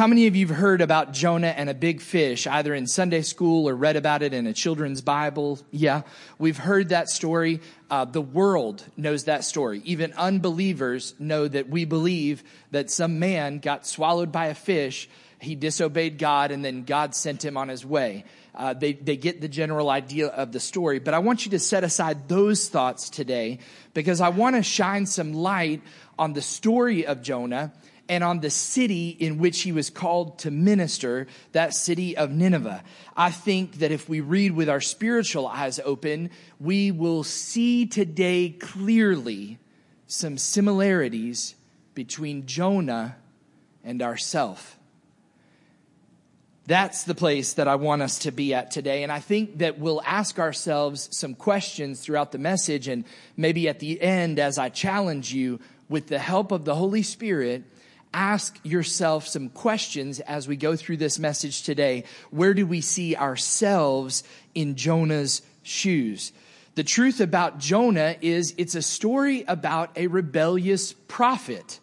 [0.00, 3.20] How many of you have heard about Jonah and a big fish, either in Sunday
[3.20, 5.58] school or read about it in a children's Bible?
[5.70, 6.04] Yeah,
[6.38, 7.60] we've heard that story.
[7.90, 9.82] Uh, the world knows that story.
[9.84, 15.06] Even unbelievers know that we believe that some man got swallowed by a fish.
[15.38, 18.24] He disobeyed God and then God sent him on his way.
[18.54, 20.98] Uh, they, they get the general idea of the story.
[20.98, 23.58] But I want you to set aside those thoughts today
[23.92, 25.82] because I want to shine some light
[26.18, 27.74] on the story of Jonah
[28.10, 32.82] and on the city in which he was called to minister, that city of Nineveh.
[33.16, 38.50] I think that if we read with our spiritual eyes open, we will see today
[38.50, 39.58] clearly
[40.08, 41.54] some similarities
[41.94, 43.14] between Jonah
[43.84, 44.76] and ourself.
[46.66, 49.04] That's the place that I want us to be at today.
[49.04, 52.88] And I think that we'll ask ourselves some questions throughout the message.
[52.88, 53.04] And
[53.36, 57.64] maybe at the end, as I challenge you, with the help of the Holy Spirit,
[58.12, 62.04] ask yourself some questions as we go through this message today.
[62.30, 66.32] Where do we see ourselves in Jonah's shoes?
[66.74, 71.80] The truth about Jonah is it's a story about a rebellious prophet.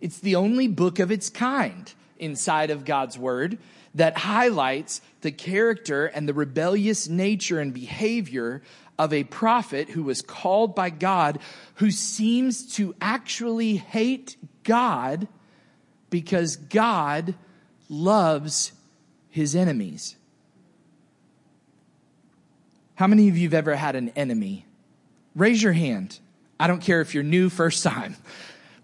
[0.00, 3.58] It's the only book of its kind inside of God's word
[3.94, 8.62] that highlights the character and the rebellious nature and behavior
[8.98, 11.38] of a prophet who was called by God,
[11.76, 15.26] who seems to actually hate God
[16.10, 17.34] because God
[17.88, 18.72] loves
[19.30, 20.16] his enemies.
[22.96, 24.66] How many of you have ever had an enemy?
[25.34, 26.18] Raise your hand.
[26.58, 28.16] I don't care if you're new, first time.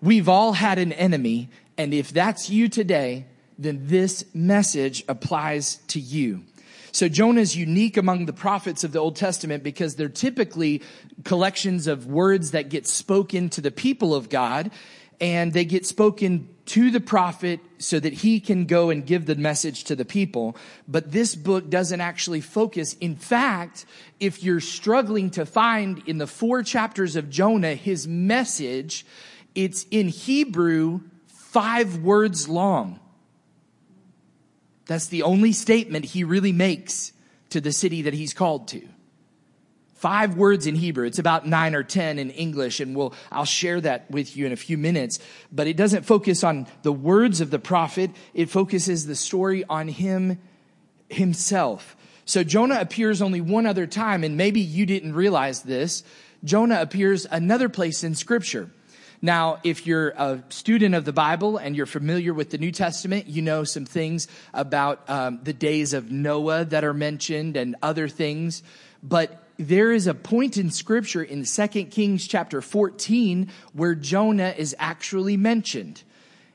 [0.01, 3.27] We've all had an enemy, and if that's you today,
[3.59, 6.45] then this message applies to you.
[6.93, 10.83] So Jonah is unique among the prophets of the Old Testament because they're typically
[11.25, 14.71] collections of words that get spoken to the people of God
[15.21, 19.37] and they get spoken to the prophet so that he can go and give the
[19.37, 20.57] message to the people.
[20.89, 22.95] But this book doesn't actually focus.
[22.95, 23.87] In fact,
[24.21, 29.07] if you're struggling to find in the four chapters of Jonah his message,
[29.55, 33.01] it's in Hebrew five words long.
[34.87, 37.13] That's the only statement he really makes
[37.51, 38.83] to the city that he's called to
[39.97, 41.07] five words in Hebrew.
[41.07, 44.53] It's about nine or 10 in English, and we'll, I'll share that with you in
[44.53, 45.19] a few minutes.
[45.51, 48.11] But it doesn't focus on the words of the prophet.
[48.35, 50.39] It focuses the story on him
[51.09, 51.97] himself.
[52.25, 56.03] So Jonah appears only one other time, and maybe you didn't realize this.
[56.45, 58.71] Jonah appears another place in scripture.
[59.23, 63.29] Now, if you're a student of the Bible and you're familiar with the New Testament,
[63.29, 68.09] you know some things about um, the days of Noah that are mentioned and other
[68.09, 68.63] things.
[69.03, 74.75] But there is a point in scripture in 2 Kings chapter 14 where Jonah is
[74.79, 76.03] actually mentioned.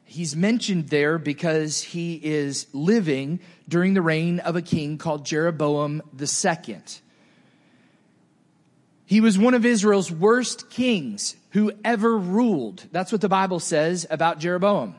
[0.03, 6.01] He's mentioned there because he is living during the reign of a king called Jeroboam
[6.19, 6.77] II.
[9.05, 12.85] He was one of Israel's worst kings who ever ruled.
[12.91, 14.95] That's what the Bible says about Jeroboam.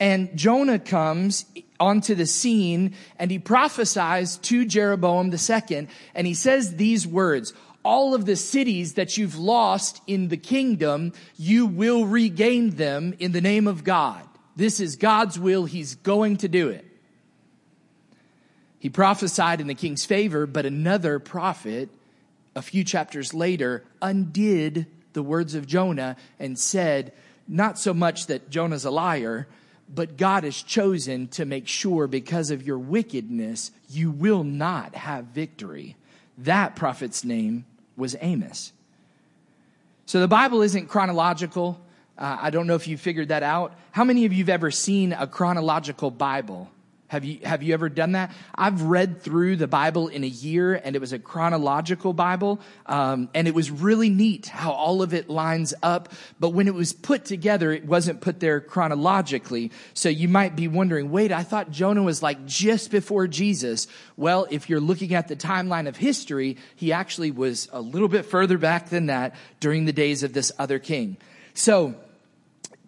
[0.00, 1.44] And Jonah comes
[1.84, 7.52] onto the scene and he prophesies to Jeroboam II and he says these words,
[7.82, 13.32] all of the cities that you've lost in the kingdom, you will regain them in
[13.32, 14.26] the name of God.
[14.56, 15.66] This is God's will.
[15.66, 16.86] He's going to do it.
[18.78, 21.90] He prophesied in the king's favor, but another prophet
[22.56, 27.12] a few chapters later undid the words of Jonah and said,
[27.46, 29.46] not so much that Jonah's a liar,
[29.92, 35.26] but God has chosen to make sure because of your wickedness, you will not have
[35.26, 35.96] victory.
[36.38, 37.64] That prophet's name
[37.96, 38.72] was Amos.
[40.06, 41.80] So the Bible isn't chronological.
[42.18, 43.74] Uh, I don't know if you figured that out.
[43.92, 46.70] How many of you have ever seen a chronological Bible?
[47.14, 48.32] Have you, have you ever done that?
[48.56, 52.60] I've read through the Bible in a year and it was a chronological Bible.
[52.86, 56.08] Um, and it was really neat how all of it lines up.
[56.40, 59.70] But when it was put together, it wasn't put there chronologically.
[59.92, 63.86] So you might be wondering, wait, I thought Jonah was like just before Jesus.
[64.16, 68.24] Well, if you're looking at the timeline of history, he actually was a little bit
[68.24, 71.16] further back than that during the days of this other king.
[71.54, 71.94] So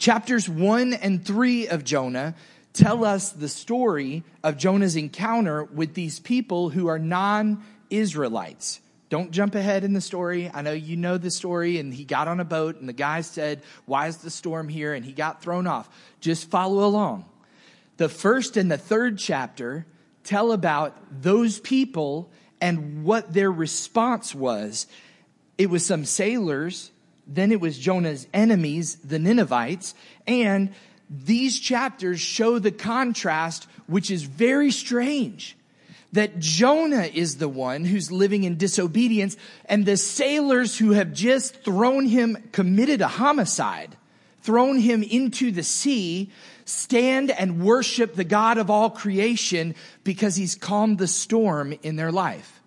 [0.01, 2.35] chapters one and three of Jonah
[2.77, 8.81] tell us the story of Jonah's encounter with these people who are non Israelites.
[9.09, 10.51] Don't jump ahead in the story.
[10.53, 13.21] I know you know the story, and he got on a boat, and the guy
[13.21, 14.95] said, Why is the storm here?
[14.95, 15.89] And he got thrown off.
[16.21, 17.25] Just follow along.
[17.97, 19.87] The first and the third chapter
[20.25, 22.31] tell about those people
[22.61, 24.87] and what their response was.
[25.57, 26.91] It was some sailors,
[27.27, 29.95] then it was Jonah's enemies, the Ninevites,
[30.27, 30.75] and
[31.09, 35.57] these chapters show the contrast, which is very strange.
[36.13, 39.37] That Jonah is the one who's living in disobedience
[39.67, 43.97] and the sailors who have just thrown him, committed a homicide,
[44.43, 46.31] thrown him into the sea,
[46.65, 49.75] stand and worship the God of all creation
[50.05, 52.63] because he's calmed the storm in their life.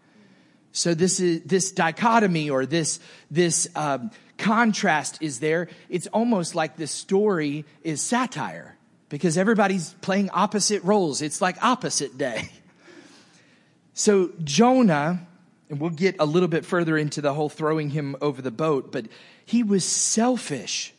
[0.71, 2.99] So this is, this dichotomy or this,
[3.31, 5.67] this, um, contrast is there.
[5.89, 8.75] It's almost like this story is satire
[9.09, 11.21] because everybody's playing opposite roles.
[11.21, 12.49] It's like opposite day.
[13.95, 15.27] So Jonah,
[15.69, 18.93] and we'll get a little bit further into the whole throwing him over the boat,
[18.93, 19.07] but
[19.45, 20.93] he was selfish.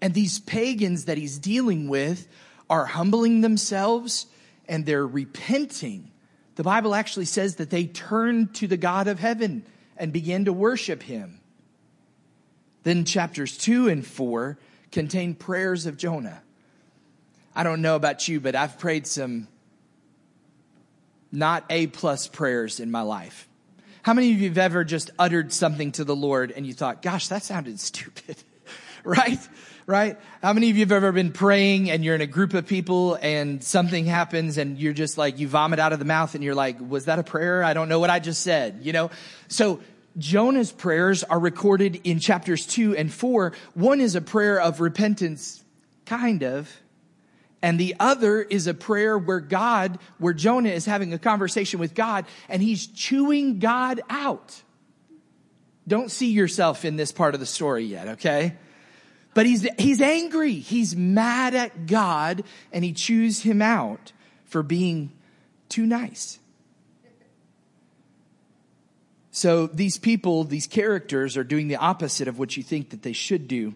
[0.00, 2.28] And these pagans that he's dealing with
[2.68, 4.26] are humbling themselves
[4.68, 6.12] and they're repenting.
[6.54, 9.64] The Bible actually says that they turned to the God of heaven
[9.96, 11.39] and began to worship him.
[12.82, 14.58] Then chapters two and four
[14.90, 16.42] contain prayers of Jonah.
[17.54, 19.48] I don't know about you, but I've prayed some
[21.32, 23.48] not A plus prayers in my life.
[24.02, 27.02] How many of you have ever just uttered something to the Lord and you thought,
[27.02, 28.36] gosh, that sounded stupid?
[29.04, 29.38] right?
[29.86, 30.18] Right?
[30.42, 33.18] How many of you have ever been praying and you're in a group of people
[33.20, 36.54] and something happens and you're just like, you vomit out of the mouth and you're
[36.54, 37.62] like, was that a prayer?
[37.64, 39.10] I don't know what I just said, you know?
[39.48, 39.80] So
[40.18, 43.52] Jonah's prayers are recorded in chapters two and four.
[43.74, 45.62] One is a prayer of repentance,
[46.06, 46.70] kind of.
[47.62, 51.94] And the other is a prayer where God, where Jonah is having a conversation with
[51.94, 54.62] God and he's chewing God out.
[55.86, 58.56] Don't see yourself in this part of the story yet, okay?
[59.34, 60.54] But he's, he's angry.
[60.54, 64.12] He's mad at God and he chews him out
[64.44, 65.12] for being
[65.68, 66.38] too nice.
[69.30, 73.12] So these people, these characters are doing the opposite of what you think that they
[73.12, 73.74] should do.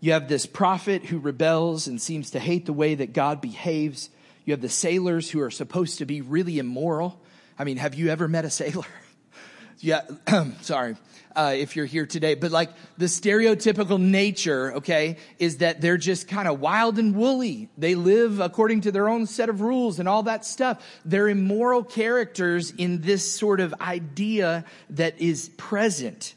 [0.00, 4.10] You have this prophet who rebels and seems to hate the way that God behaves.
[4.44, 7.20] You have the sailors who are supposed to be really immoral.
[7.58, 8.86] I mean, have you ever met a sailor?
[9.78, 10.02] yeah,
[10.62, 10.96] sorry
[11.40, 16.28] uh, if you're here today, but like the stereotypical nature, okay, is that they're just
[16.28, 17.70] kind of wild and woolly.
[17.78, 20.84] They live according to their own set of rules and all that stuff.
[21.02, 26.34] They're immoral characters in this sort of idea that is present,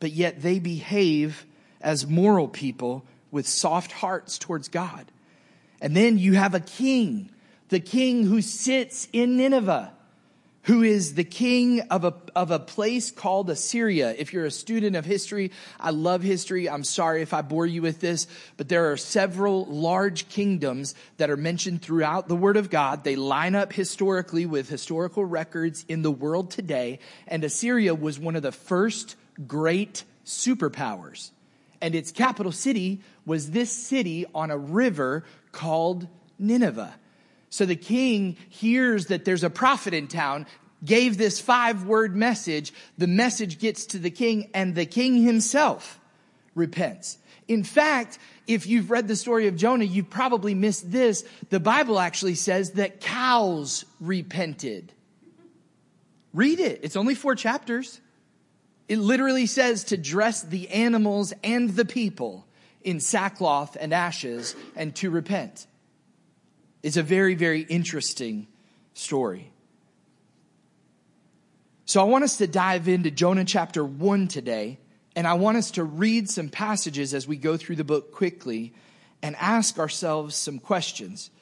[0.00, 1.44] but yet they behave
[1.82, 5.04] as moral people with soft hearts towards God.
[5.82, 7.28] And then you have a king,
[7.68, 9.92] the king who sits in Nineveh
[10.66, 14.12] who is the king of a, of a place called Assyria.
[14.18, 16.68] If you're a student of history, I love history.
[16.68, 18.26] I'm sorry if I bore you with this,
[18.56, 23.04] but there are several large kingdoms that are mentioned throughout the word of God.
[23.04, 26.98] They line up historically with historical records in the world today.
[27.28, 29.14] And Assyria was one of the first
[29.46, 31.30] great superpowers.
[31.80, 35.22] And its capital city was this city on a river
[35.52, 36.08] called
[36.40, 36.92] Nineveh.
[37.50, 40.46] So the king hears that there's a prophet in town,
[40.84, 42.72] gave this five word message.
[42.98, 46.00] The message gets to the king and the king himself
[46.54, 47.18] repents.
[47.48, 51.24] In fact, if you've read the story of Jonah, you've probably missed this.
[51.50, 54.92] The Bible actually says that cows repented.
[56.34, 56.80] Read it.
[56.82, 58.00] It's only four chapters.
[58.88, 62.46] It literally says to dress the animals and the people
[62.82, 65.66] in sackcloth and ashes and to repent.
[66.86, 68.46] It's a very, very interesting
[68.94, 69.50] story.
[71.84, 74.78] So I want us to dive into Jonah chapter 1 today,
[75.16, 78.72] and I want us to read some passages as we go through the book quickly
[79.20, 81.32] and ask ourselves some questions.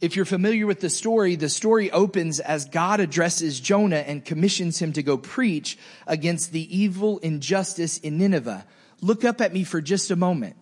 [0.00, 4.78] If you're familiar with the story, the story opens as God addresses Jonah and commissions
[4.78, 5.76] him to go preach
[6.06, 8.64] against the evil injustice in Nineveh.
[9.02, 10.56] Look up at me for just a moment.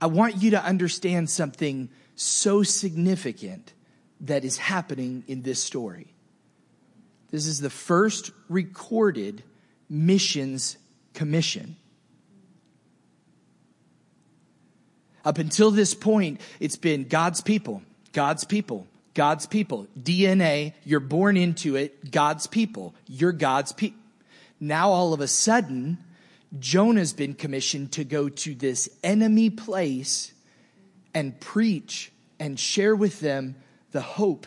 [0.00, 3.72] I want you to understand something so significant
[4.20, 6.08] that is happening in this story.
[7.30, 9.42] This is the first recorded
[9.88, 10.76] missions
[11.14, 11.76] commission.
[15.24, 17.82] Up until this point, it's been God's people,
[18.12, 19.86] God's people, God's people.
[19.98, 22.94] DNA, you're born into it, God's people.
[23.06, 24.00] You're God's people.
[24.58, 25.98] Now all of a sudden,
[26.58, 30.32] Jonah's been commissioned to go to this enemy place
[31.14, 33.56] and preach and share with them
[33.90, 34.46] the hope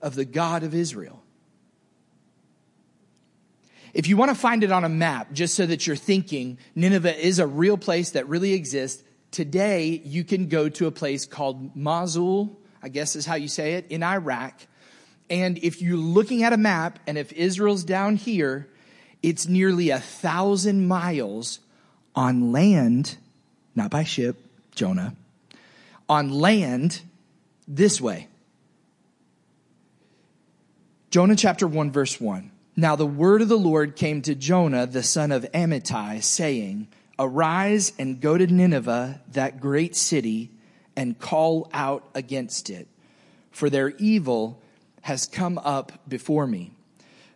[0.00, 1.22] of the God of Israel.
[3.92, 7.18] If you want to find it on a map, just so that you're thinking Nineveh
[7.18, 11.74] is a real place that really exists, today you can go to a place called
[11.74, 14.54] Mosul, I guess is how you say it, in Iraq.
[15.28, 18.68] And if you're looking at a map and if Israel's down here,
[19.22, 21.60] it's nearly a thousand miles
[22.14, 23.16] on land,
[23.74, 24.36] not by ship,
[24.74, 25.14] Jonah,
[26.10, 27.02] on land
[27.68, 28.26] this way.
[31.10, 32.50] Jonah chapter 1 verse 1.
[32.74, 37.92] Now the word of the Lord came to Jonah, the son of Amittai, saying, Arise
[37.96, 40.50] and go to Nineveh, that great city,
[40.96, 42.88] and call out against it,
[43.52, 44.60] for their evil
[45.02, 46.72] has come up before me.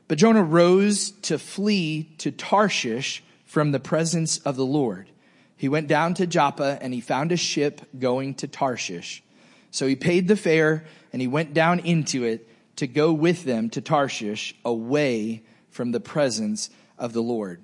[0.09, 5.11] But Jonah rose to flee to Tarshish from the presence of the Lord.
[5.57, 9.23] He went down to Joppa and he found a ship going to Tarshish.
[9.71, 13.71] So he paid the fare and he went down into it to go with them
[13.71, 17.63] to Tarshish away from the presence of the Lord.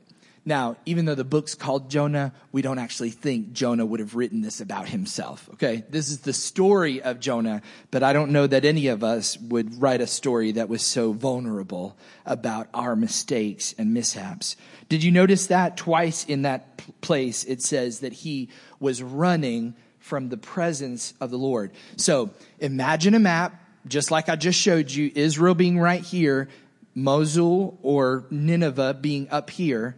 [0.51, 4.43] Now, even though the book's called Jonah, we don't actually think Jonah would have written
[4.43, 5.49] this about himself.
[5.53, 5.85] Okay.
[5.89, 9.81] This is the story of Jonah, but I don't know that any of us would
[9.81, 14.57] write a story that was so vulnerable about our mistakes and mishaps.
[14.89, 18.49] Did you notice that twice in that place it says that he
[18.81, 21.71] was running from the presence of the Lord?
[21.95, 23.55] So imagine a map,
[23.87, 26.49] just like I just showed you, Israel being right here,
[26.93, 29.95] Mosul or Nineveh being up here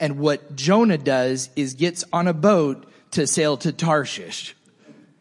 [0.00, 4.54] and what Jonah does is gets on a boat to sail to Tarshish.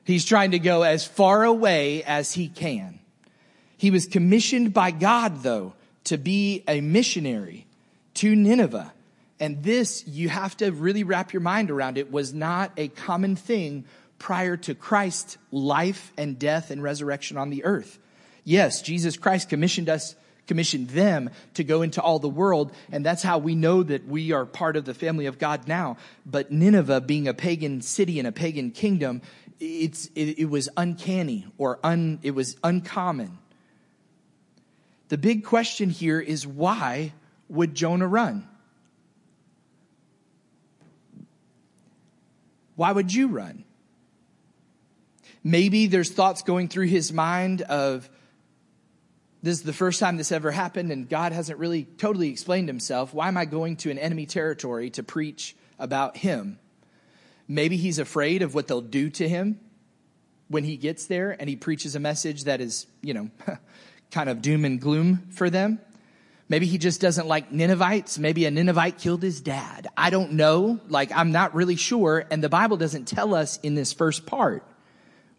[0.04, 3.00] He's trying to go as far away as he can.
[3.78, 5.74] He was commissioned by God, though,
[6.06, 7.66] to be a missionary
[8.16, 8.94] to Nineveh.
[9.40, 13.36] And this, you have to really wrap your mind around it, was not a common
[13.36, 13.86] thing
[14.20, 18.00] prior to Christ's life and death and resurrection on the earth.
[18.44, 20.16] Yes, Jesus Christ commissioned us
[20.48, 22.72] commissioned them to go into all the world.
[22.92, 25.98] And that's how we know that we are part of the family of God now.
[26.26, 29.22] But Nineveh being a pagan city and a pagan kingdom,
[29.60, 33.38] it's, it, it was uncanny or un, it was uncommon.
[35.10, 37.14] The big question here is why
[37.48, 38.48] would Jonah run?
[42.76, 43.64] Why would you run?
[45.44, 48.10] Maybe there's thoughts going through his mind of,
[49.46, 53.14] this is the first time this ever happened, and God hasn't really totally explained himself.
[53.14, 56.58] Why am I going to an enemy territory to preach about him?
[57.48, 59.60] Maybe he's afraid of what they'll do to him
[60.48, 63.30] when he gets there and he preaches a message that is, you know,
[64.12, 65.80] kind of doom and gloom for them.
[66.50, 68.18] Maybe he just doesn't like Ninevites.
[68.18, 69.88] Maybe a Ninevite killed his dad.
[69.96, 70.80] I don't know.
[70.88, 72.26] Like, I'm not really sure.
[72.32, 74.64] And the Bible doesn't tell us in this first part.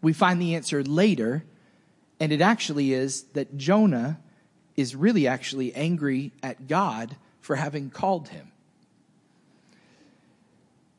[0.01, 1.43] We find the answer later
[2.19, 4.19] and it actually is that Jonah
[4.75, 8.51] is really actually angry at God for having called him.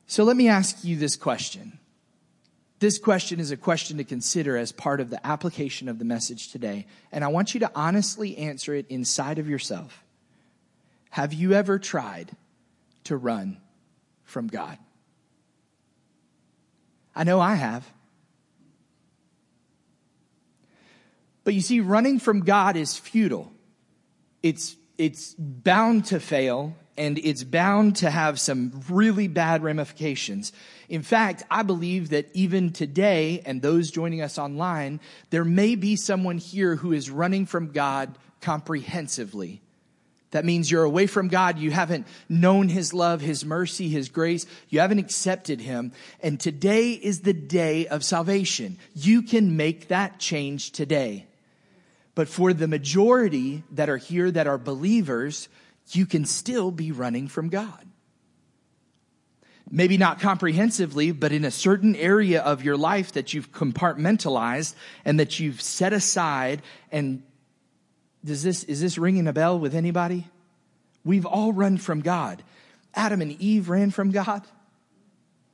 [0.06, 1.78] So let me ask you this question.
[2.78, 6.52] This question is a question to consider as part of the application of the message
[6.52, 6.86] today.
[7.10, 10.04] And I want you to honestly answer it inside of yourself.
[11.10, 12.30] Have you ever tried
[13.04, 13.58] to run
[14.24, 14.78] from God?
[17.16, 17.86] I know I have.
[21.48, 23.50] But you see, running from God is futile.
[24.42, 30.52] It's, it's bound to fail and it's bound to have some really bad ramifications.
[30.90, 35.00] In fact, I believe that even today and those joining us online,
[35.30, 39.62] there may be someone here who is running from God comprehensively.
[40.32, 41.58] That means you're away from God.
[41.58, 44.44] You haven't known His love, His mercy, His grace.
[44.68, 45.92] You haven't accepted Him.
[46.22, 48.76] And today is the day of salvation.
[48.94, 51.24] You can make that change today.
[52.18, 55.48] But for the majority that are here that are believers,
[55.92, 57.86] you can still be running from God.
[59.70, 65.20] Maybe not comprehensively, but in a certain area of your life that you've compartmentalized and
[65.20, 66.62] that you've set aside.
[66.90, 67.22] And
[68.24, 70.26] does this, is this ringing a bell with anybody?
[71.04, 72.42] We've all run from God.
[72.94, 74.42] Adam and Eve ran from God.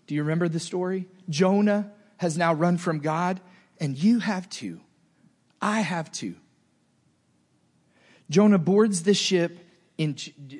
[0.07, 1.09] Do you remember the story?
[1.29, 3.39] Jonah has now run from God,
[3.79, 4.81] and you have too.
[5.61, 6.37] I have to.
[8.35, 9.61] Jonah boards the ship
[9.97, 10.17] in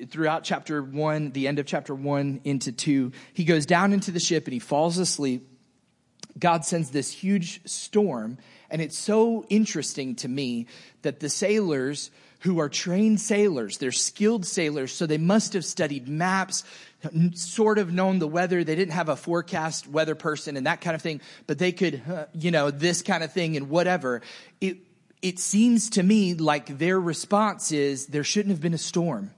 [0.07, 3.11] throughout chapter 1, the end of chapter 1 into 2.
[3.33, 5.45] He goes down into the ship and he falls asleep.
[6.39, 8.37] God sends this huge storm,
[8.69, 10.67] and it's so interesting to me
[11.01, 16.07] that the sailors who are trained sailors, they're skilled sailors, so they must have studied
[16.07, 16.63] maps,
[17.33, 18.63] sort of known the weather.
[18.63, 22.01] They didn't have a forecast weather person and that kind of thing, but they could,
[22.33, 24.21] you know, this kind of thing and whatever.
[24.61, 24.77] It,
[25.21, 29.31] it seems to me like their response is there shouldn't have been a storm.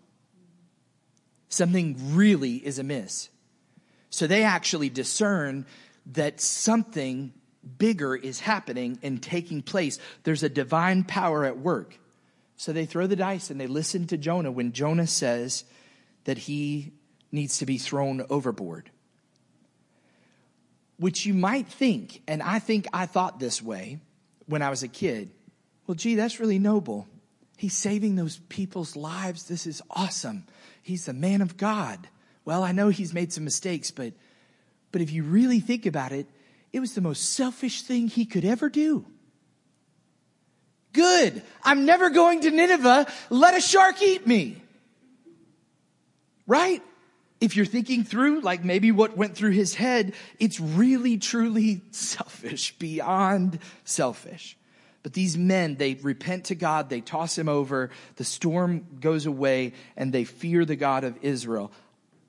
[1.50, 3.30] Something really is amiss.
[4.10, 5.66] So they actually discern
[6.08, 7.34] that something
[7.78, 10.00] bigger is happening and taking place.
[10.24, 11.98] There's a divine power at work.
[12.58, 15.64] So they throw the dice and they listen to Jonah when Jonah says
[16.24, 16.94] that he
[17.32, 18.90] needs to be thrown overboard.
[20.98, 24.00] which you might think, and I think I thought this way
[24.48, 25.30] when I was a kid.
[25.88, 27.08] Well, gee, that's really noble.
[27.58, 29.44] He's saving those people's lives.
[29.48, 30.46] This is awesome.
[30.84, 32.08] He's a man of God.
[32.46, 34.14] Well, I know he's made some mistakes, but,
[34.92, 36.28] but if you really think about it,
[36.72, 39.06] it was the most selfish thing he could ever do.
[40.94, 41.42] Good.
[41.64, 43.08] I'm never going to Nineveh.
[43.30, 44.62] Let a shark eat me.
[46.46, 46.82] Right?
[47.40, 52.78] if you're thinking through, like maybe what went through his head, it's really, truly selfish,
[52.78, 54.58] beyond selfish.
[55.08, 59.72] But these men, they repent to God, they toss him over, the storm goes away,
[59.96, 61.72] and they fear the God of Israel.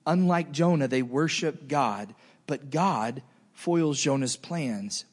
[0.06, 2.14] Unlike Jonah, they worship God,
[2.46, 5.06] but God foils Jonah's plans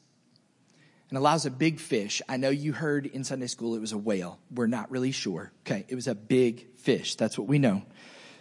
[1.08, 2.22] and allows a big fish.
[2.28, 4.38] I know you heard in Sunday school it was a whale.
[4.54, 5.50] We're not really sure.
[5.66, 7.16] Okay, it was a big fish.
[7.16, 7.82] That's what we know.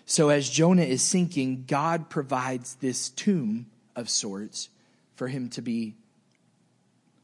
[0.06, 4.70] So as Jonah is sinking, God provides this tomb of sorts
[5.16, 5.96] for him to be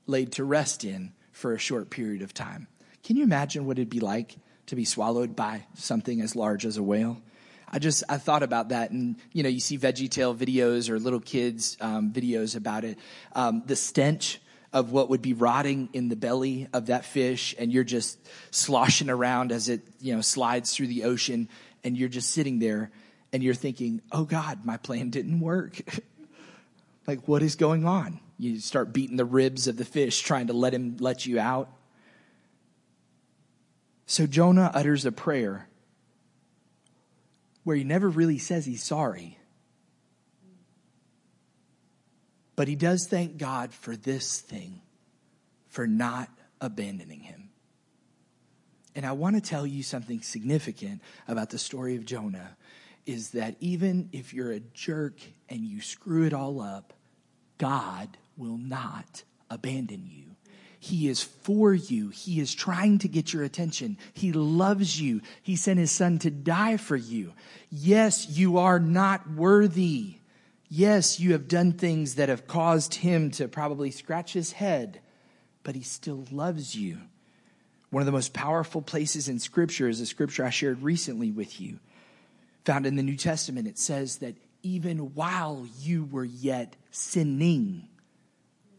[0.07, 2.67] laid to rest in for a short period of time.
[3.03, 4.35] Can you imagine what it'd be like
[4.67, 7.21] to be swallowed by something as large as a whale?
[7.69, 10.99] I just I thought about that, and you know, you see Veggie VeggieTale videos or
[10.99, 12.99] little kids um, videos about it.
[13.33, 14.41] Um, the stench
[14.73, 18.19] of what would be rotting in the belly of that fish, and you're just
[18.51, 21.47] sloshing around as it you know slides through the ocean
[21.83, 22.91] and you're just sitting there
[23.33, 25.81] and you're thinking, oh God, my plan didn't work.
[27.07, 28.19] like, what is going on?
[28.41, 31.69] You start beating the ribs of the fish, trying to let him let you out.
[34.07, 35.69] So Jonah utters a prayer
[37.63, 39.37] where he never really says he's sorry.
[42.55, 44.81] But he does thank God for this thing,
[45.69, 46.27] for not
[46.59, 47.49] abandoning him.
[48.95, 52.57] And I want to tell you something significant about the story of Jonah
[53.05, 56.93] is that even if you're a jerk and you screw it all up,
[57.59, 60.35] God will not abandon you.
[60.79, 62.09] He is for you.
[62.09, 63.97] He is trying to get your attention.
[64.13, 65.21] He loves you.
[65.43, 67.33] He sent his son to die for you.
[67.69, 70.15] Yes, you are not worthy.
[70.69, 75.01] Yes, you have done things that have caused him to probably scratch his head,
[75.63, 76.97] but he still loves you.
[77.91, 81.61] One of the most powerful places in Scripture is a scripture I shared recently with
[81.61, 81.79] you.
[82.65, 87.87] Found in the New Testament, it says that even while you were yet sinning,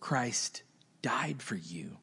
[0.02, 0.64] Christ
[1.00, 1.96] died for you.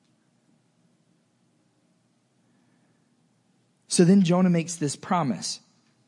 [3.90, 5.60] So then Jonah makes this promise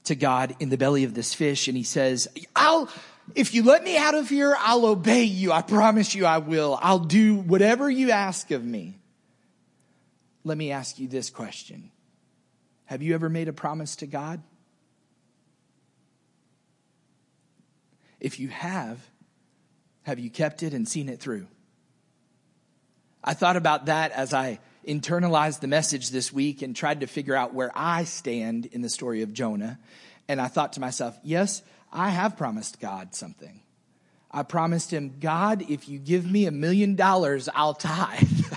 [0.05, 2.89] to God in the belly of this fish, and he says, I'll,
[3.35, 5.51] if you let me out of here, I'll obey you.
[5.51, 6.79] I promise you I will.
[6.81, 8.97] I'll do whatever you ask of me.
[10.45, 11.91] Let me ask you this question
[12.85, 14.41] Have you ever made a promise to God?
[18.21, 19.05] If you have,
[20.03, 21.47] have you kept it and seen it through?
[23.23, 27.35] I thought about that as I internalized the message this week and tried to figure
[27.35, 29.79] out where I stand in the story of Jonah.
[30.27, 33.61] And I thought to myself, yes, I have promised God something.
[34.31, 38.29] I promised him, God, if you give me a million dollars, I'll tithe.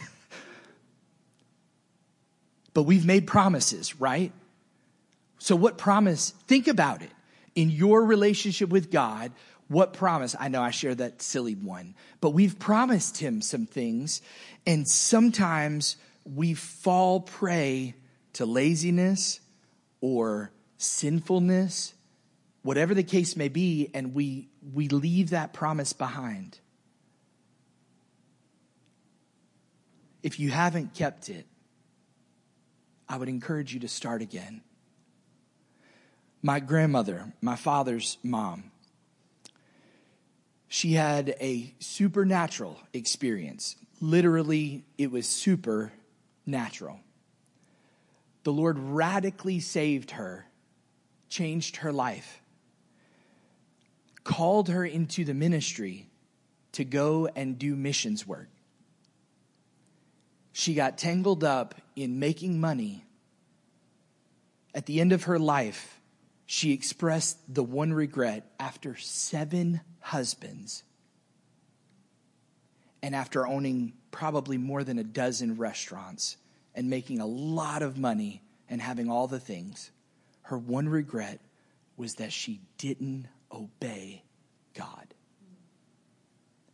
[2.74, 4.32] but we've made promises, right?
[5.38, 6.30] So, what promise?
[6.46, 7.10] Think about it.
[7.56, 9.32] In your relationship with God,
[9.68, 10.36] what promise?
[10.38, 14.20] I know I share that silly one, but we've promised Him some things,
[14.66, 17.94] and sometimes we fall prey
[18.34, 19.40] to laziness
[20.00, 21.94] or sinfulness,
[22.62, 26.58] whatever the case may be, and we, we leave that promise behind.
[30.22, 31.46] If you haven't kept it,
[33.08, 34.62] I would encourage you to start again.
[36.42, 38.70] My grandmother, my father's mom,
[40.74, 43.76] she had a supernatural experience.
[44.00, 47.00] Literally, it was supernatural.
[48.42, 50.46] The Lord radically saved her,
[51.28, 52.40] changed her life,
[54.24, 56.08] called her into the ministry
[56.72, 58.48] to go and do missions work
[60.56, 63.04] she got tangled up in making money.
[64.72, 66.00] At the end of her life,
[66.46, 70.82] she expressed the one regret after seven husbands
[73.02, 76.38] and after owning probably more than a dozen restaurants
[76.74, 79.90] and making a lot of money and having all the things,
[80.42, 81.40] her one regret
[81.98, 84.22] was that she didn't obey
[84.74, 85.14] God.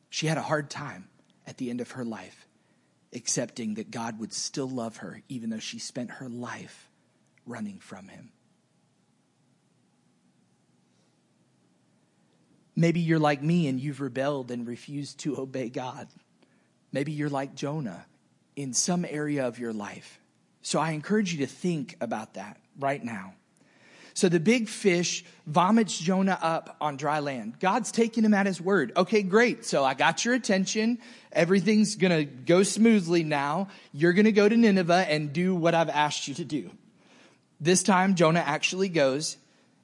[0.09, 1.09] She had a hard time
[1.47, 2.47] at the end of her life
[3.13, 6.89] accepting that God would still love her, even though she spent her life
[7.45, 8.31] running from him.
[12.81, 16.09] Maybe you're like me and you've rebelled and refused to obey God.
[16.93, 18.07] Maybe you're like Jonah
[18.57, 20.19] in some area of your life.
[20.63, 23.35] So I encourage you to think about that right now.
[24.15, 27.61] So the big fish vomits Jonah up on dry land.
[27.61, 28.93] God's taking him at his word.
[28.97, 29.67] Okay, great.
[29.67, 31.01] So I got your attention.
[31.33, 33.69] Everything's going to go smoothly now.
[33.93, 36.71] You're going to go to Nineveh and do what I've asked you to do.
[37.61, 39.37] This time, Jonah actually goes,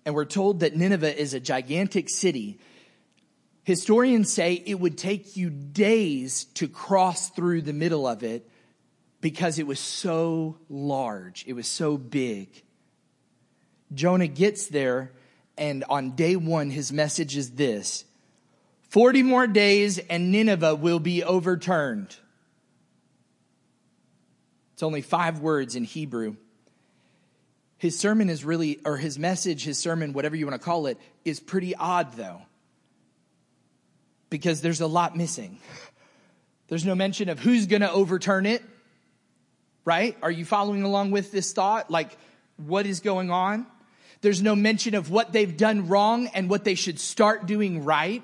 [0.07, 2.59] and we're told that Nineveh is a gigantic city.
[3.67, 8.49] Historians say it would take you days to cross through the middle of it
[9.21, 12.63] because it was so large, it was so big.
[13.93, 15.11] Jonah gets there,
[15.59, 18.05] and on day one, his message is this
[18.91, 22.15] 40 more days, and Nineveh will be overturned.
[24.75, 26.37] It's only five words in Hebrew.
[27.79, 31.01] His sermon is really, or his message, his sermon, whatever you want to call it,
[31.25, 32.43] is pretty odd though.
[34.31, 35.59] Because there's a lot missing.
[36.69, 38.63] There's no mention of who's going to overturn it,
[39.85, 40.17] right?
[40.23, 41.91] Are you following along with this thought?
[41.91, 42.17] Like,
[42.57, 43.67] what is going on?
[44.21, 48.23] There's no mention of what they've done wrong and what they should start doing right.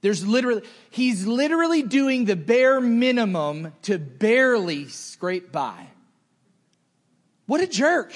[0.00, 5.88] There's literally, he's literally doing the bare minimum to barely scrape by.
[7.46, 8.12] What a jerk.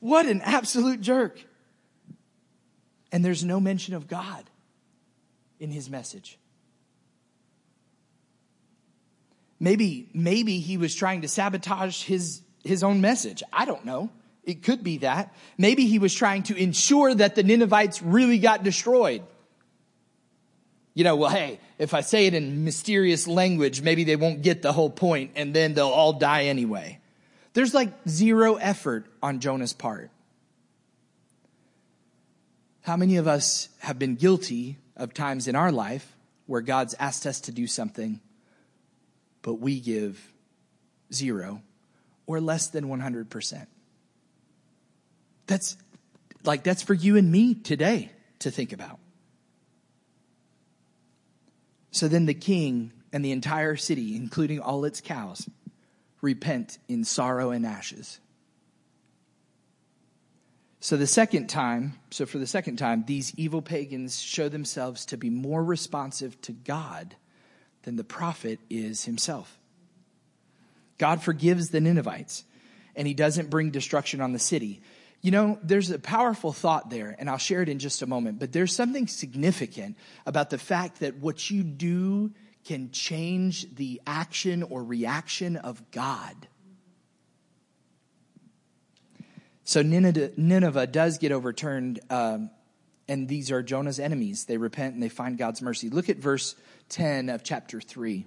[0.00, 1.42] What an absolute jerk.
[3.12, 4.44] And there's no mention of God
[5.62, 6.38] in his message.
[9.60, 13.44] Maybe, maybe he was trying to sabotage his, his own message.
[13.52, 14.10] I don't know.
[14.42, 15.32] It could be that.
[15.56, 19.22] Maybe he was trying to ensure that the Ninevites really got destroyed.
[20.94, 24.62] You know, well, hey, if I say it in mysterious language, maybe they won't get
[24.62, 26.98] the whole point and then they'll all die anyway.
[27.52, 30.10] There's like zero effort on Jonah's part.
[32.80, 37.26] How many of us have been guilty of times in our life where God's asked
[37.26, 38.20] us to do something,
[39.42, 40.32] but we give
[41.12, 41.60] zero
[42.26, 43.66] or less than 100%?
[45.48, 45.76] That's
[46.44, 49.00] like, that's for you and me today to think about.
[51.90, 55.48] So then the king and the entire city, including all its cows,
[56.20, 58.20] repent in sorrow and ashes.
[60.82, 65.16] So the second time, so for the second time, these evil pagans show themselves to
[65.16, 67.14] be more responsive to God
[67.84, 69.60] than the prophet is himself.
[70.98, 72.42] God forgives the Ninevites
[72.96, 74.82] and he doesn't bring destruction on the city.
[75.20, 78.40] You know, there's a powerful thought there, and I'll share it in just a moment,
[78.40, 82.32] but there's something significant about the fact that what you do
[82.64, 86.34] can change the action or reaction of God.
[89.64, 92.50] So Nineveh, does get overturned, um,
[93.08, 94.44] and these are Jonah's enemies.
[94.44, 95.88] They repent and they find God's mercy.
[95.88, 96.56] Look at verse
[96.88, 98.26] 10 of chapter 3.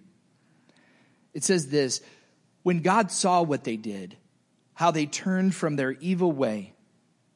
[1.33, 2.01] It says this
[2.63, 4.17] When God saw what they did,
[4.73, 6.73] how they turned from their evil way,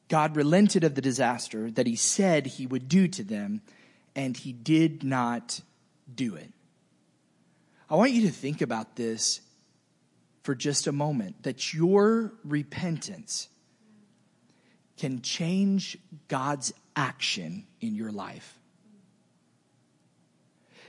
[0.08, 3.60] God relented of the disaster that he said he would do to them,
[4.16, 5.60] and he did not
[6.12, 6.50] do it.
[7.88, 9.40] I want you to think about this
[10.42, 13.48] for just a moment that your repentance
[15.00, 15.96] can change
[16.28, 18.58] God's action in your life.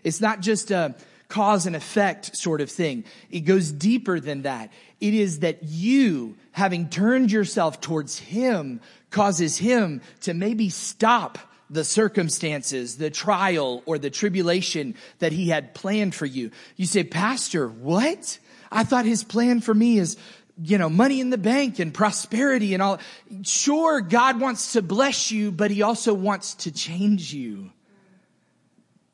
[0.03, 0.95] It's not just a
[1.29, 3.05] cause and effect sort of thing.
[3.29, 4.69] It goes deeper than that.
[4.99, 11.37] It is that you, having turned yourself towards Him, causes Him to maybe stop
[11.69, 16.51] the circumstances, the trial, or the tribulation that he had planned for you.
[16.75, 18.39] You say, Pastor, what?
[18.69, 20.17] I thought his plan for me is,
[20.63, 22.99] you know, money in the bank and prosperity and all.
[23.43, 27.71] Sure, God wants to bless you, but he also wants to change you.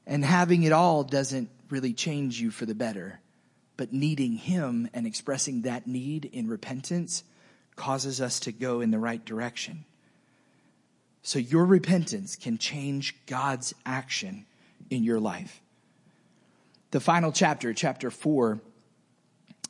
[0.06, 3.20] And having it all doesn't really change you for the better.
[3.78, 7.24] But needing him and expressing that need in repentance
[7.76, 9.86] causes us to go in the right direction.
[11.22, 14.46] So your repentance can change God's action
[14.90, 15.62] in your life.
[16.92, 18.62] The final chapter, chapter four,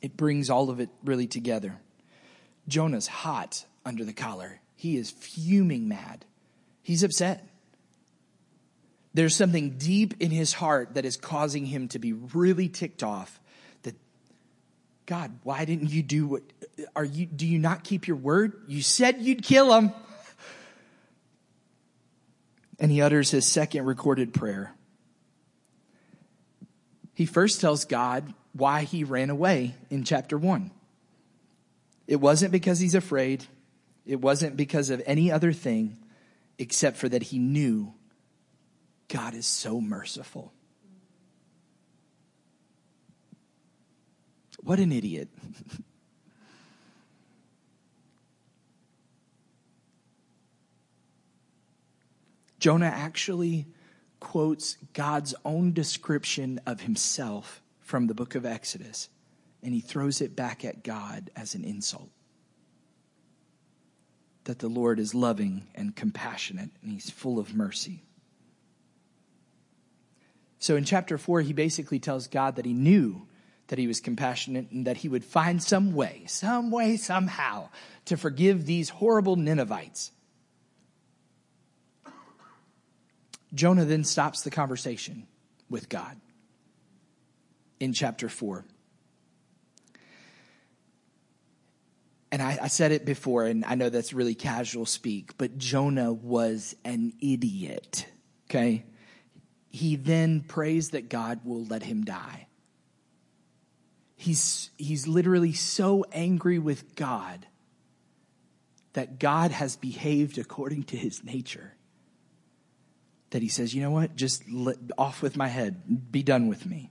[0.02, 1.76] it brings all of it really together.
[2.68, 4.60] Jonah's hot under the collar.
[4.76, 6.24] He is fuming mad.
[6.82, 7.46] He's upset.
[9.14, 13.40] There's something deep in his heart that is causing him to be really ticked off
[13.82, 13.96] that
[15.06, 16.42] God, why didn't you do what
[16.94, 18.62] are you do you not keep your word?
[18.68, 19.92] You said you'd kill him
[22.78, 24.72] and he utters his second recorded prayer.
[27.14, 30.70] He first tells God why he ran away in chapter 1.
[32.06, 33.46] It wasn't because he's afraid.
[34.04, 35.96] It wasn't because of any other thing
[36.58, 37.94] except for that he knew
[39.08, 40.52] God is so merciful.
[44.62, 45.28] What an idiot.
[52.58, 53.66] Jonah actually
[54.18, 59.08] quotes God's own description of himself from the book of Exodus,
[59.62, 62.10] and he throws it back at God as an insult.
[64.44, 68.04] That the Lord is loving and compassionate, and he's full of mercy.
[70.58, 73.26] So in chapter 4, he basically tells God that he knew
[73.68, 77.70] that he was compassionate and that he would find some way, some way, somehow,
[78.04, 80.12] to forgive these horrible Ninevites.
[83.54, 85.26] Jonah then stops the conversation
[85.70, 86.20] with God
[87.80, 88.64] in chapter 4.
[92.30, 96.12] And I, I, said it before, and I know that's really casual speak, but Jonah
[96.12, 98.06] was an idiot.
[98.50, 98.84] Okay?
[99.70, 102.48] He then prays that God will let him die.
[104.16, 107.46] He's, he's literally so angry with God
[108.92, 111.74] that God has behaved according to his nature
[113.30, 114.16] that he says, you know what?
[114.16, 116.10] Just let, off with my head.
[116.10, 116.90] Be done with me.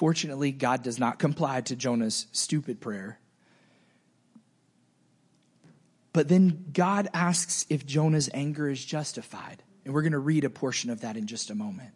[0.00, 3.20] Fortunately, God does not comply to Jonah's stupid prayer.
[6.14, 9.62] But then God asks if Jonah's anger is justified.
[9.84, 11.90] And we're going to read a portion of that in just a moment.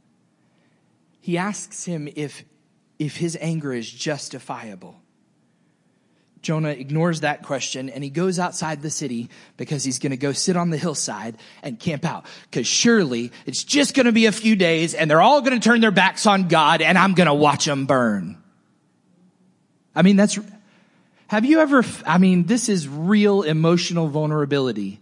[1.19, 2.45] He asks him if,
[2.99, 5.01] if his anger is justifiable.
[6.45, 10.33] Jonah ignores that question and he goes outside the city because he's going to go
[10.33, 12.27] sit on the hillside and camp out.
[12.49, 15.69] Because surely it's just going to be a few days and they're all going to
[15.69, 18.39] turn their backs on God and I'm going to watch them burn.
[19.97, 20.39] I mean, that's,
[21.29, 25.01] have you ever, I mean, this is real emotional vulnerability.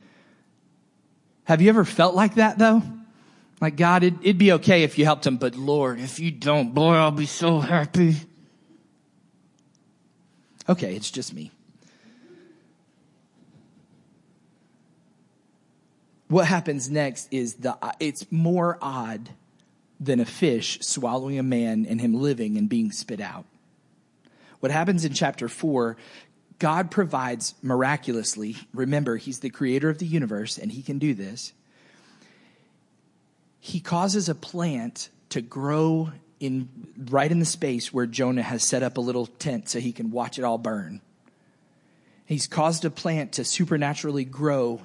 [1.45, 2.83] Have you ever felt like that though?
[3.61, 6.73] Like God, it, it'd be okay if you helped him, but Lord, if you don't,
[6.73, 8.17] boy, I'll be so happy.
[10.73, 11.51] Okay, it's just me.
[16.29, 19.29] What happens next is the uh, it's more odd
[20.01, 23.45] than a fish swallowing a man and him living and being spit out.
[24.61, 25.99] What happens in chapter 4,
[26.59, 28.57] God provides miraculously.
[28.73, 31.53] Remember, he's the creator of the universe and he can do this.
[33.61, 36.69] He causes a plant to grow in
[37.09, 40.11] right in the space where Jonah has set up a little tent so he can
[40.11, 41.01] watch it all burn.
[42.27, 44.83] He's caused a plant to supernaturally grow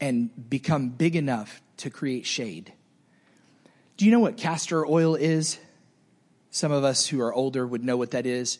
[0.00, 2.72] and become big enough to create shade.
[3.98, 5.58] Do you know what castor oil is?
[6.50, 8.58] Some of us who are older would know what that is.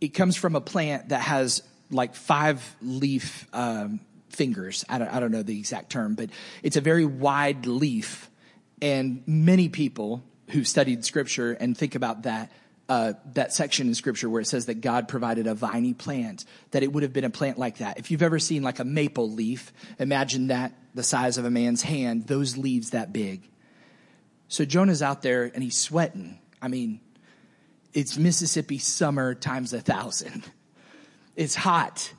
[0.00, 4.84] It comes from a plant that has like five leaf um, fingers.
[4.88, 6.30] I don't, I don't know the exact term, but
[6.62, 8.30] it's a very wide leaf.
[8.80, 12.50] And many people who studied scripture and think about that
[12.90, 16.82] uh, that section in scripture where it says that God provided a viney plant, that
[16.82, 18.00] it would have been a plant like that.
[18.00, 21.82] If you've ever seen like a maple leaf, imagine that the size of a man's
[21.82, 23.48] hand, those leaves that big.
[24.48, 26.40] So Jonah's out there and he's sweating.
[26.60, 27.00] I mean,
[27.94, 30.44] it's Mississippi summer times a thousand.
[31.36, 32.12] It's hot.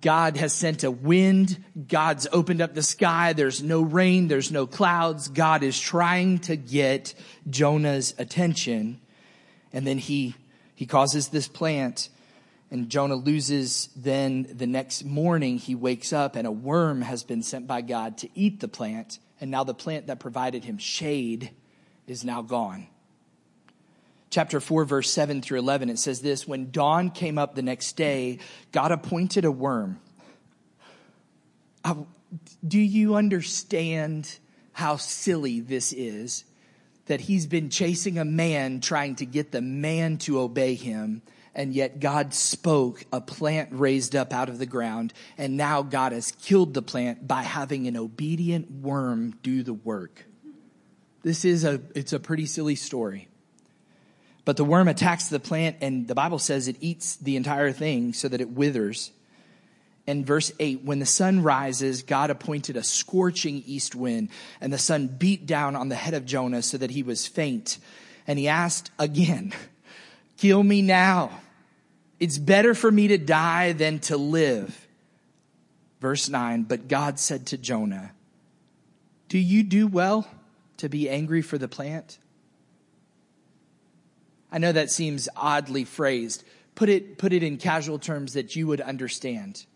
[0.00, 1.62] God has sent a wind.
[1.88, 3.32] God's opened up the sky.
[3.32, 4.28] There's no rain.
[4.28, 5.28] There's no clouds.
[5.28, 7.14] God is trying to get
[7.48, 9.00] Jonah's attention.
[9.72, 10.34] And then he,
[10.74, 12.08] he causes this plant
[12.70, 13.88] and Jonah loses.
[13.94, 18.18] Then the next morning he wakes up and a worm has been sent by God
[18.18, 19.18] to eat the plant.
[19.40, 21.50] And now the plant that provided him shade
[22.06, 22.88] is now gone
[24.30, 27.96] chapter 4, verse 7 through 11, it says this When dawn came up the next
[27.96, 28.38] day,
[28.72, 30.00] God appointed a worm.
[32.66, 34.38] do you understand
[34.72, 36.44] how silly this is?
[37.06, 41.22] That he's been chasing a man trying to get the man to obey him.
[41.54, 46.12] And yet God spoke, a plant raised up out of the ground, and now God
[46.12, 50.26] has killed the plant by having an obedient worm do the work.
[51.22, 53.28] This is a, it's a pretty silly story.
[54.46, 58.12] But the worm attacks the plant, and the Bible says it eats the entire thing
[58.12, 59.10] so that it withers.
[60.06, 64.28] And verse 8, when the sun rises, God appointed a scorching east wind,
[64.60, 67.78] and the sun beat down on the head of Jonah so that he was faint.
[68.28, 69.52] And he asked again,
[70.36, 71.40] Kill me now.
[72.20, 74.86] It's better for me to die than to live.
[76.00, 78.12] Verse 9, but God said to Jonah,
[79.28, 80.28] Do you do well
[80.76, 82.18] to be angry for the plant?
[84.56, 86.42] I know that seems oddly phrased.
[86.76, 89.66] Put it, put it in casual terms that you would understand.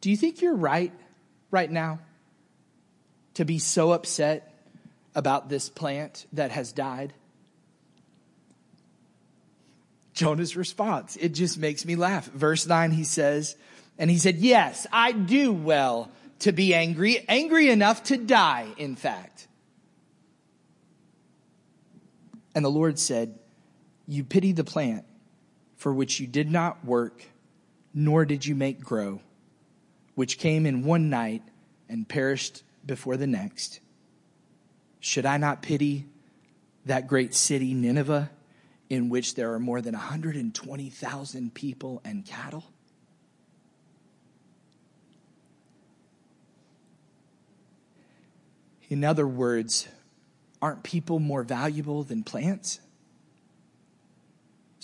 [0.00, 0.94] Do you think you're right
[1.50, 1.98] right now
[3.34, 4.50] to be so upset
[5.14, 7.12] about this plant that has died?
[10.14, 12.24] Jonah's response, it just makes me laugh.
[12.28, 13.56] Verse 9, he says,
[13.98, 18.96] and he said, Yes, I do well to be angry, angry enough to die, in
[18.96, 19.48] fact.
[22.54, 23.38] And the Lord said,
[24.06, 25.04] You pity the plant
[25.76, 27.24] for which you did not work,
[27.92, 29.20] nor did you make grow,
[30.14, 31.42] which came in one night
[31.88, 33.80] and perished before the next.
[35.00, 36.06] Should I not pity
[36.86, 38.30] that great city, Nineveh,
[38.90, 42.64] in which there are more than 120,000 people and cattle?
[48.90, 49.88] In other words,
[50.60, 52.80] aren't people more valuable than plants?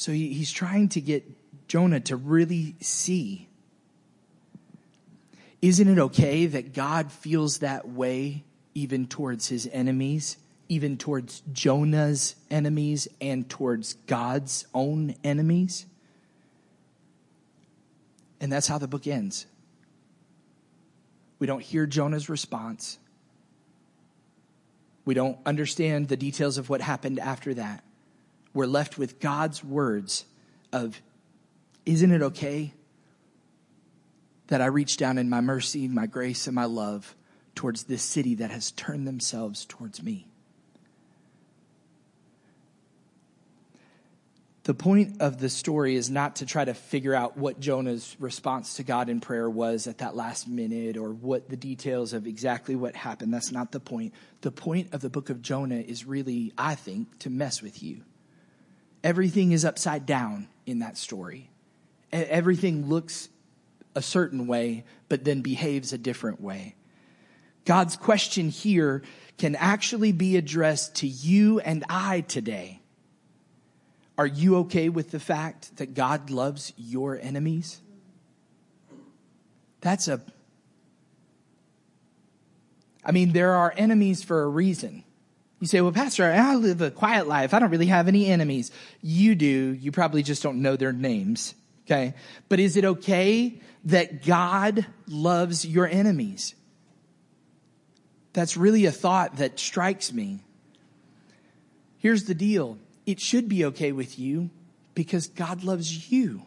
[0.01, 1.31] So he, he's trying to get
[1.69, 3.49] Jonah to really see.
[5.61, 10.39] Isn't it okay that God feels that way even towards his enemies,
[10.71, 15.85] even towards Jonah's enemies, and towards God's own enemies?
[18.41, 19.45] And that's how the book ends.
[21.39, 22.99] We don't hear Jonah's response.
[25.05, 27.85] We don't understand the details of what happened after that.
[28.53, 30.25] We're left with God's words
[30.73, 31.01] of,
[31.87, 32.75] Isn't it okay
[34.49, 37.15] that I reach down in my mercy, my grace, and my love
[37.55, 40.27] towards this city that has turned themselves towards me?
[44.65, 48.75] The point of the story is not to try to figure out what Jonah's response
[48.75, 52.77] to God in prayer was at that last minute or what the details of exactly
[52.77, 53.33] what happened.
[53.33, 54.13] That's not the point.
[54.43, 58.03] The point of the book of Jonah is really, I think, to mess with you.
[59.03, 61.51] Everything is upside down in that story.
[62.13, 63.29] Everything looks
[63.95, 66.75] a certain way, but then behaves a different way.
[67.65, 69.03] God's question here
[69.39, 72.81] can actually be addressed to you and I today.
[74.19, 77.81] Are you okay with the fact that God loves your enemies?
[79.81, 80.21] That's a.
[83.03, 85.05] I mean, there are enemies for a reason.
[85.61, 87.53] You say, well, Pastor, I live a quiet life.
[87.53, 88.73] I don't really have any enemies.
[89.03, 89.47] You do.
[89.47, 91.55] You probably just don't know their names.
[91.85, 92.15] Okay.
[92.49, 96.55] But is it okay that God loves your enemies?
[98.33, 100.41] That's really a thought that strikes me.
[101.99, 104.51] Here's the deal it should be okay with you
[104.95, 106.43] because God loves you.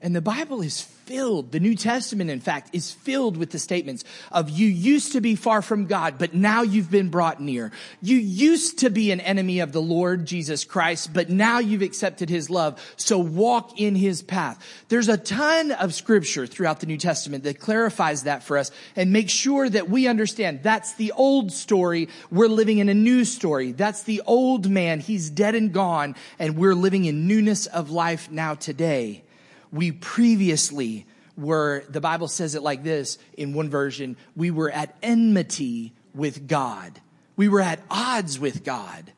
[0.00, 4.04] And the Bible is filled, the New Testament, in fact, is filled with the statements
[4.30, 7.72] of you used to be far from God, but now you've been brought near.
[8.00, 12.28] You used to be an enemy of the Lord Jesus Christ, but now you've accepted
[12.28, 12.80] his love.
[12.96, 14.62] So walk in his path.
[14.88, 19.12] There's a ton of scripture throughout the New Testament that clarifies that for us and
[19.12, 22.08] makes sure that we understand that's the old story.
[22.30, 23.72] We're living in a new story.
[23.72, 25.00] That's the old man.
[25.00, 29.24] He's dead and gone, and we're living in newness of life now today
[29.72, 34.96] we previously were, the Bible says it like this in one version, we were at
[35.02, 37.00] enmity with God.
[37.36, 39.12] We were at odds with God,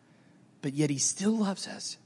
[0.60, 1.96] but yet He still loves us.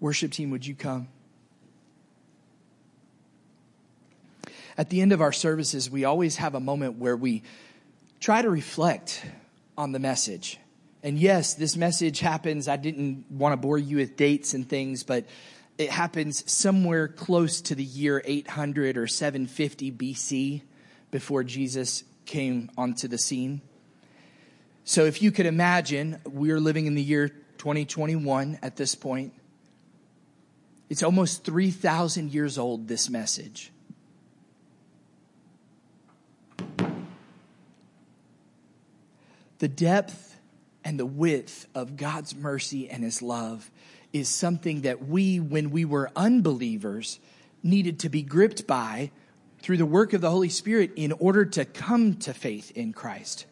[0.00, 1.08] Worship team, would you come?
[4.78, 7.42] At the end of our services, we always have a moment where we
[8.20, 9.24] try to reflect
[9.76, 10.58] on the message.
[11.02, 12.68] And yes, this message happens.
[12.68, 15.26] I didn't want to bore you with dates and things, but
[15.76, 20.62] it happens somewhere close to the year 800 or 750 BC
[21.10, 23.60] before Jesus came onto the scene.
[24.84, 29.32] So if you could imagine, we're living in the year 2021 at this point.
[30.88, 33.70] It's almost 3,000 years old, this message.
[39.58, 40.27] The depth
[40.84, 43.70] and the width of God's mercy and his love
[44.12, 47.20] is something that we, when we were unbelievers,
[47.62, 49.10] needed to be gripped by
[49.60, 53.46] through the work of the Holy Spirit in order to come to faith in Christ.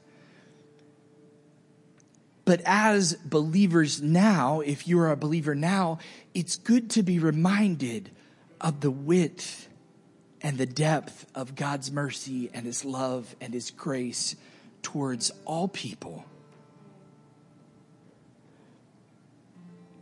[2.44, 5.98] But as believers now, if you are a believer now,
[6.32, 8.10] it's good to be reminded
[8.60, 9.68] of the width
[10.40, 14.36] and the depth of God's mercy and His love and His grace
[14.82, 16.24] towards all people.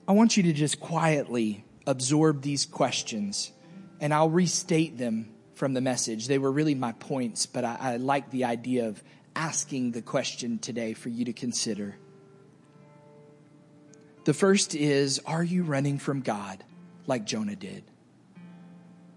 [0.07, 3.53] I want you to just quietly absorb these questions
[4.01, 6.27] and I'll restate them from the message.
[6.27, 9.03] They were really my points, but I, I like the idea of
[9.35, 11.97] asking the question today for you to consider.
[14.25, 16.63] The first is Are you running from God
[17.07, 17.85] like Jonah did?
[18.37, 18.43] You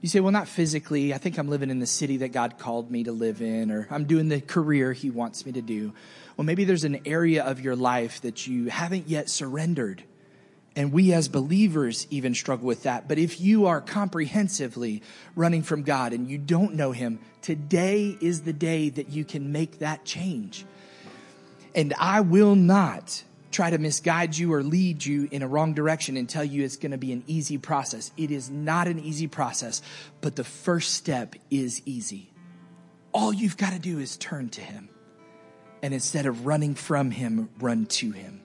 [0.01, 1.13] You say, well, not physically.
[1.13, 3.87] I think I'm living in the city that God called me to live in, or
[3.89, 5.93] I'm doing the career He wants me to do.
[6.37, 10.03] Well, maybe there's an area of your life that you haven't yet surrendered.
[10.77, 13.07] And we as believers even struggle with that.
[13.07, 15.01] But if you are comprehensively
[15.35, 19.51] running from God and you don't know Him, today is the day that you can
[19.51, 20.67] make that change.
[21.73, 26.15] And I will not try to misguide you or lead you in a wrong direction
[26.15, 28.11] and tell you it's going to be an easy process.
[28.15, 29.81] It is not an easy process,
[30.21, 32.29] but the first step is easy.
[33.13, 34.89] All you've got to do is turn to Him.
[35.81, 38.41] And instead of running from Him, run to Him.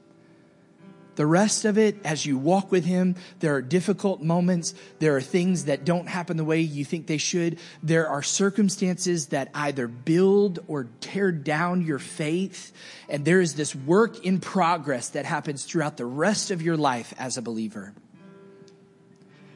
[1.15, 4.75] The rest of it, as you walk with Him, there are difficult moments.
[4.99, 7.59] There are things that don't happen the way you think they should.
[7.83, 12.73] There are circumstances that either build or tear down your faith.
[13.11, 17.13] And there is this work in progress that happens throughout the rest of your life
[17.19, 17.93] as a believer.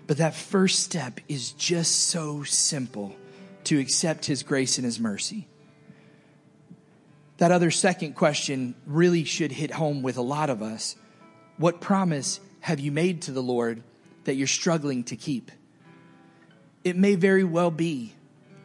[0.07, 3.17] But that first step is just so simple
[3.65, 5.49] to accept His grace and His mercy.
[7.39, 10.97] That other second question really should hit home with a lot of us
[11.59, 13.83] what promise have you made to the Lord
[14.25, 15.51] that you're struggling to keep?
[16.85, 18.15] It may very well be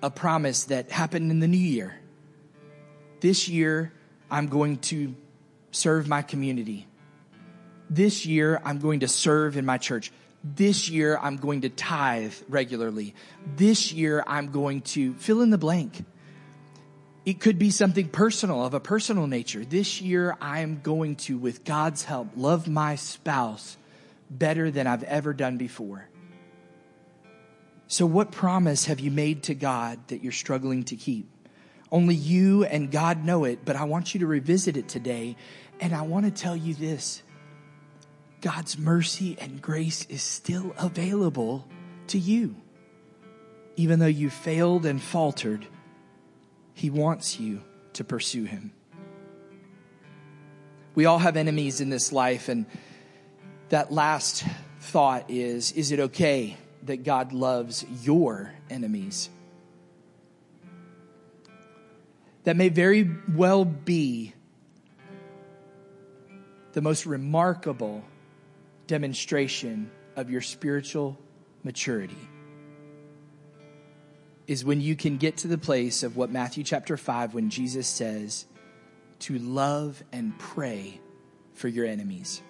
[0.04, 1.96] a promise that happened in the new year.
[3.20, 3.94] This year,
[4.30, 5.16] I'm going to
[5.72, 6.88] serve my community.
[7.90, 10.12] This year, I'm going to serve in my church.
[10.44, 13.14] This year, I'm going to tithe regularly.
[13.56, 16.04] This year, I'm going to fill in the blank.
[17.24, 19.64] It could be something personal, of a personal nature.
[19.64, 23.78] This year, I am going to, with God's help, love my spouse
[24.30, 26.08] better than I've ever done before.
[27.88, 31.30] So, what promise have you made to God that you're struggling to keep?
[31.92, 35.36] Only you and God know it, but I want you to revisit it today.
[35.80, 37.22] And I want to tell you this
[38.40, 41.68] God's mercy and grace is still available
[42.08, 42.56] to you.
[43.76, 45.68] Even though you failed and faltered,
[46.74, 47.62] he wants you
[47.94, 48.72] to pursue him.
[50.96, 52.66] We all have enemies in this life, and
[53.70, 54.44] that last
[54.80, 59.30] thought is Is it okay that God loves your enemies?
[62.44, 64.34] That may very well be
[66.74, 68.04] the most remarkable
[68.88, 71.18] demonstration of your spiritual
[71.64, 72.18] maturity
[74.52, 77.88] is when you can get to the place of what Matthew chapter 5, when Jesus
[77.88, 78.46] says,
[79.20, 81.00] to love and pray
[81.54, 82.42] for your enemies.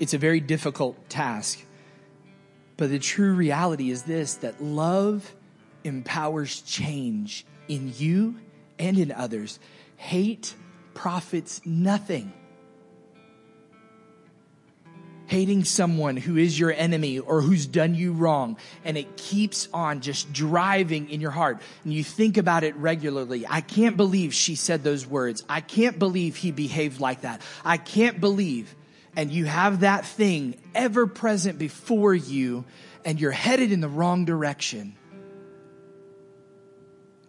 [0.00, 1.64] It's a very difficult task,
[2.76, 5.32] but the true reality is this that love
[5.84, 8.34] empowers change in you
[8.76, 9.60] and in others.
[9.98, 10.56] Hate
[10.94, 12.32] profits nothing
[15.30, 20.00] hating someone who is your enemy or who's done you wrong, and it keeps on
[20.00, 23.46] just driving in your heart, and you think about it regularly.
[23.48, 25.44] I can't believe she said those words.
[25.48, 27.42] I can't believe he behaved like that.
[27.64, 28.74] I can't believe.
[29.14, 32.64] And you have that thing ever present before you,
[33.04, 34.96] and you're headed in the wrong direction.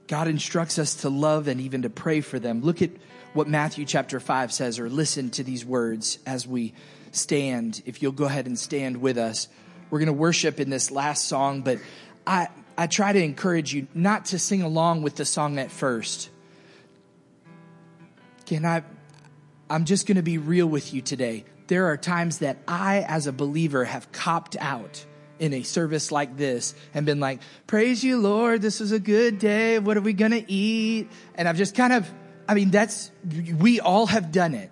[0.07, 2.61] God instructs us to love and even to pray for them.
[2.63, 2.89] Look at
[3.33, 6.73] what Matthew chapter 5 says, or listen to these words as we
[7.11, 9.47] stand, if you'll go ahead and stand with us.
[9.89, 11.79] We're going to worship in this last song, but
[12.25, 12.47] I,
[12.77, 16.29] I try to encourage you not to sing along with the song at first.
[18.45, 18.83] Can I?
[19.69, 21.45] I'm just going to be real with you today.
[21.67, 25.05] There are times that I, as a believer, have copped out
[25.39, 28.61] in a service like this and been like, Praise you, Lord.
[28.61, 29.79] This was a good day.
[29.79, 31.09] What are we going to eat?
[31.35, 32.11] And I've just kind of,
[32.47, 33.11] I mean, that's,
[33.57, 34.69] we all have done it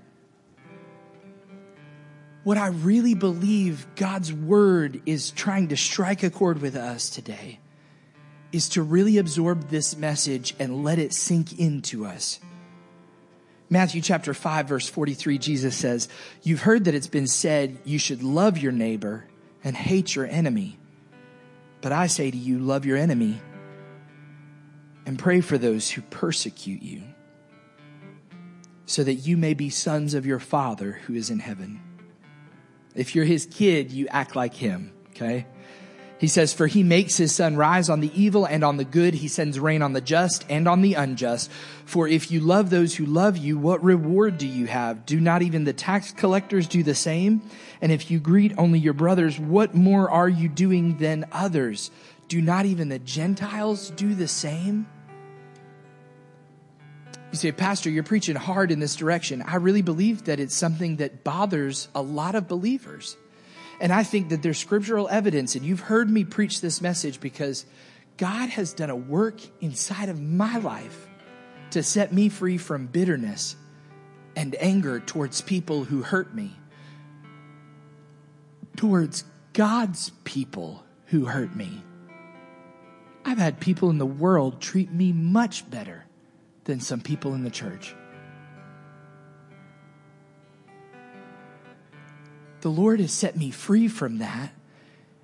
[2.49, 7.59] what I really believe God's word is trying to strike a chord with us today
[8.51, 12.39] is to really absorb this message and let it sink into us.
[13.69, 16.09] Matthew chapter 5 verse 43, Jesus says,
[16.41, 19.25] You've heard that it's been said you should love your neighbor
[19.63, 20.79] and hate your enemy.
[21.81, 23.39] But I say to you, love your enemy
[25.05, 27.03] and pray for those who persecute you
[28.87, 31.81] so that you may be sons of your Father who is in heaven.
[32.99, 35.45] If you're his kid, you act like him, okay?
[36.17, 39.13] He says, For he makes his sun rise on the evil and on the good.
[39.13, 41.49] He sends rain on the just and on the unjust.
[41.85, 45.05] For if you love those who love you, what reward do you have?
[45.05, 47.41] Do not even the tax collectors do the same?
[47.79, 51.91] And if you greet only your brothers, what more are you doing than others?
[52.27, 54.87] Do not even the Gentiles do the same?
[57.31, 59.43] You say, Pastor, you're preaching hard in this direction.
[59.43, 63.17] I really believe that it's something that bothers a lot of believers.
[63.79, 67.65] And I think that there's scriptural evidence, and you've heard me preach this message because
[68.17, 71.07] God has done a work inside of my life
[71.71, 73.55] to set me free from bitterness
[74.35, 76.55] and anger towards people who hurt me,
[78.75, 79.23] towards
[79.53, 81.83] God's people who hurt me.
[83.23, 86.05] I've had people in the world treat me much better
[86.69, 87.95] than some people in the church.
[92.61, 94.51] The Lord has set me free from that,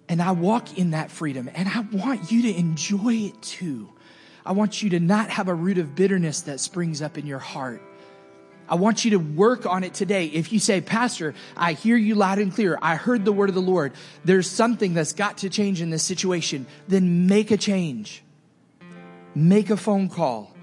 [0.10, 3.90] and I walk in that freedom, and I want you to enjoy it too.
[4.44, 7.38] I want you to not have a root of bitterness that springs up in your
[7.38, 7.84] heart.
[8.68, 10.26] I want you to work on it today.
[10.26, 12.80] If you say, Pastor, I hear you loud and clear.
[12.82, 13.94] I heard the word of the Lord.
[14.24, 16.66] There's something that's got to change in this situation.
[16.88, 18.24] Then make a change.
[19.36, 20.55] Make a phone call.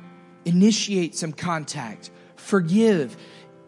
[0.45, 2.11] Initiate some contact.
[2.37, 3.17] Forgive.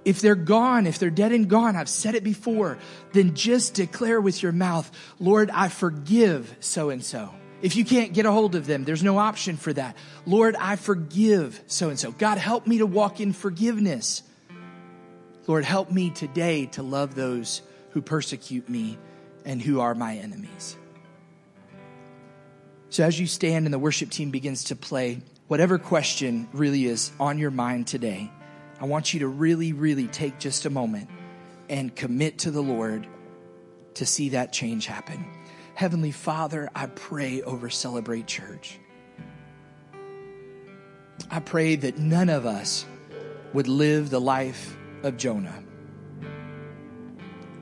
[0.04, 2.78] If they're gone, if they're dead and gone, I've said it before,
[3.12, 7.30] then just declare with your mouth, Lord, I forgive so and so.
[7.62, 9.96] If you can't get a hold of them, there's no option for that.
[10.26, 12.12] Lord, I forgive so and so.
[12.12, 14.22] God, help me to walk in forgiveness.
[15.46, 18.98] Lord, help me today to love those who persecute me
[19.46, 20.76] and who are my enemies.
[22.90, 27.12] So, as you stand and the worship team begins to play, whatever question really is
[27.20, 28.30] on your mind today,
[28.80, 31.08] I want you to really, really take just a moment
[31.68, 33.06] and commit to the Lord
[33.94, 35.24] to see that change happen.
[35.74, 38.78] Heavenly Father, I pray over Celebrate Church.
[41.30, 42.86] I pray that none of us
[43.52, 45.62] would live the life of Jonah.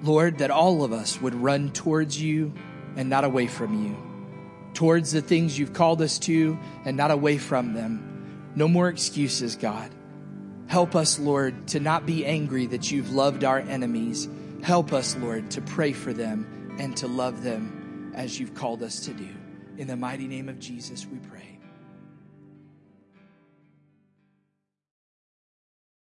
[0.03, 2.53] Lord, that all of us would run towards you
[2.97, 3.97] and not away from you,
[4.75, 8.53] towards the things you've called us to and not away from them.
[8.55, 9.91] No more excuses, God.
[10.67, 14.29] Help us, Lord, to not be angry that you've loved our enemies.
[14.63, 19.01] Help us, Lord, to pray for them and to love them as you've called us
[19.01, 19.29] to do.
[19.77, 21.42] In the mighty name of Jesus, we pray.